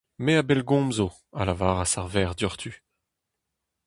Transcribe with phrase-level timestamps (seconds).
[0.23, 1.07] Me a bellgomzo,
[1.39, 2.71] a lavaras ar verc'h diouzhtu.